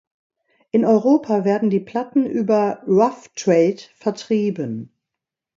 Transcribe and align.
In 0.71 0.83
Europa 0.83 1.45
werden 1.45 1.69
die 1.69 1.79
Platten 1.79 2.25
über 2.25 2.81
Rough 2.87 3.27
Trade 3.35 3.83
vertrieben. 3.93 4.91